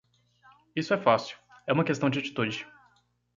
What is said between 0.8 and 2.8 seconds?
é fácil, é uma questão de atitude.